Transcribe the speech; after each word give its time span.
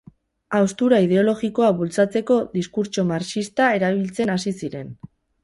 Haustura 0.59 1.01
ideologikoa 1.07 1.69
bultzatzeko 1.81 2.39
diskurtso 2.57 3.07
marxista 3.13 3.69
erabiltzen 3.83 4.35
hasi 4.39 4.57
ziren. 4.65 4.93